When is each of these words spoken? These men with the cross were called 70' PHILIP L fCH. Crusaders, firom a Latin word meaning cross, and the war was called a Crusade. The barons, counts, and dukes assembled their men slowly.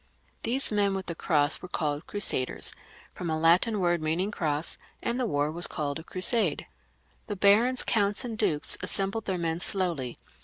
These 0.41 0.71
men 0.71 0.95
with 0.95 1.05
the 1.05 1.13
cross 1.13 1.61
were 1.61 1.67
called 1.67 2.01
70' 2.01 2.01
PHILIP 2.01 2.01
L 2.01 2.05
fCH. 2.07 2.09
Crusaders, 2.09 2.73
firom 3.15 3.29
a 3.31 3.37
Latin 3.39 3.79
word 3.79 4.01
meaning 4.01 4.31
cross, 4.31 4.79
and 5.03 5.19
the 5.19 5.27
war 5.27 5.51
was 5.51 5.67
called 5.67 5.99
a 5.99 6.03
Crusade. 6.03 6.65
The 7.27 7.35
barons, 7.35 7.83
counts, 7.83 8.25
and 8.25 8.35
dukes 8.35 8.75
assembled 8.81 9.25
their 9.25 9.37
men 9.37 9.59
slowly. 9.59 10.17